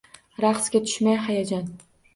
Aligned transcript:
Raqsga 0.45 0.81
tushmaydi 0.87 1.25
hayajon 1.29 1.73